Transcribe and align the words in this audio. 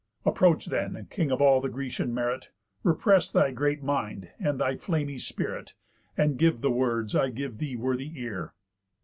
Approach 0.25 0.65
then, 0.65 1.05
king 1.11 1.29
of 1.31 1.43
all 1.43 1.61
the 1.61 1.69
Grecian 1.69 2.11
merit, 2.11 2.49
Repress 2.81 3.31
thy 3.31 3.51
great 3.51 3.83
mind 3.83 4.31
and 4.39 4.59
thy 4.59 4.75
flamy 4.75 5.19
spirit, 5.19 5.75
And 6.17 6.39
give 6.39 6.61
the 6.61 6.71
words 6.71 7.15
I 7.15 7.29
give 7.29 7.59
thee 7.59 7.75
worthy 7.75 8.11
ear. 8.19 8.55